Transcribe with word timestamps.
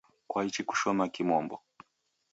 Kwaichi 0.29 0.61
kushoma 0.69 1.03
kimombo? 1.13 1.55